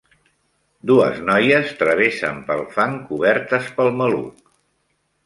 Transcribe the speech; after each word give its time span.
Dues 0.91 1.19
noies 1.27 1.75
travessen 1.81 2.39
pel 2.47 2.63
fang 2.79 2.97
cobertes 3.11 3.69
pel 3.77 3.93
maluc. 4.01 4.41